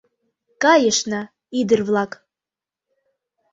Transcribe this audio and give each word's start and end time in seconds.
Кайышна, 0.63 1.21
ӱдыр-влак! 1.59 2.11